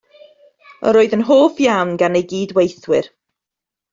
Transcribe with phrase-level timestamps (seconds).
[0.91, 3.13] Yr oedd yn hoff iawn gan ei gydweithwyr.